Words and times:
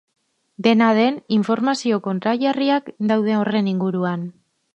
Dena 0.67 0.87
den, 0.99 1.19
informazio 1.37 1.99
kontrajarriak 2.07 2.91
daude 3.13 3.37
horren 3.43 3.71
inguruan. 3.75 4.27